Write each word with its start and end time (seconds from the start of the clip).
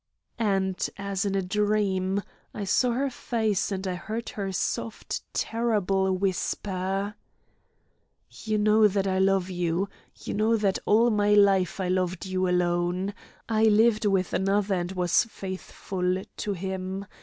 And, 0.39 0.89
as 0.97 1.25
in 1.25 1.35
a 1.35 1.43
dream, 1.43 2.23
I 2.55 2.63
saw 2.63 2.89
her 2.93 3.11
face 3.11 3.71
and 3.71 3.85
I 3.87 3.93
heard 3.93 4.29
her 4.29 4.51
soft 4.51 5.21
terrible 5.31 6.11
whisper: 6.17 7.13
"You 8.43 8.57
know 8.57 8.87
that 8.87 9.05
I 9.05 9.19
love 9.19 9.51
you. 9.51 9.89
You 10.15 10.33
know 10.33 10.57
that 10.57 10.79
all 10.87 11.11
my 11.11 11.35
life 11.35 11.79
I 11.79 11.87
loved 11.87 12.25
you 12.25 12.49
alone. 12.49 13.13
I 13.47 13.65
lived 13.65 14.05
with 14.07 14.33
another 14.33 14.73
and 14.73 14.91
was 14.93 15.25
faithful 15.25 16.23
to 16.35 16.53
him. 16.53 17.05